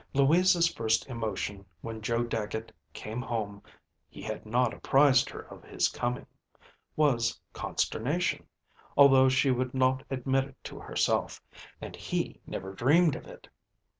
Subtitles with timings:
[0.15, 3.61] Louisa's first emotion when Joe Dagget came home
[4.09, 6.25] (he had not apprised her of his coming)
[6.95, 8.47] was consternation,
[8.97, 11.39] although she would not admit it to herself,
[11.79, 13.47] and he never dreamed of it.